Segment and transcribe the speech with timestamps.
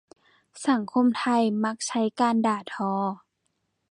[0.67, 2.91] สังคมไทยมักใช้การด่าทอ